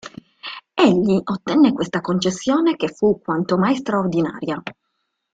Egli 0.73 1.21
ottenne 1.23 1.73
questa 1.73 2.01
concessione 2.01 2.75
che 2.75 2.87
fu 2.87 3.21
quanto 3.21 3.55
mai 3.59 3.75
straordinaria. 3.75 4.59